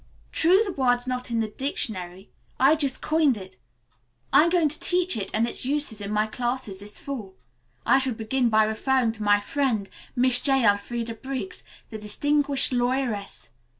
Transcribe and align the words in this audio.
True 0.31 0.59
the 0.65 0.71
word's 0.73 1.05
not 1.05 1.29
in 1.29 1.41
the 1.41 1.47
dictionary. 1.47 2.31
I 2.59 2.75
just 2.75 3.03
coined 3.03 3.37
it. 3.37 3.57
I'm 4.33 4.49
going 4.49 4.67
to 4.69 4.79
teach 4.79 5.15
it 5.15 5.29
and 5.31 5.47
its 5.47 5.63
uses 5.63 6.01
in 6.01 6.09
my 6.09 6.25
classes 6.25 6.79
this 6.79 6.99
fall. 6.99 7.35
I 7.85 7.99
shall 7.99 8.15
begin 8.15 8.49
by 8.49 8.63
referring 8.63 9.11
to 9.11 9.21
my 9.21 9.39
friend, 9.39 9.87
Miss 10.15 10.39
J. 10.41 10.65
Elfreda 10.65 11.13
Briggs, 11.13 11.63
the 11.91 11.99
distinguished 11.99 12.71
lawyeress. 12.73 13.51